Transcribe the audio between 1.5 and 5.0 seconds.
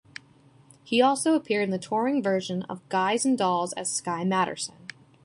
in the touring version of "Guys and Dolls" as Sky Masterson.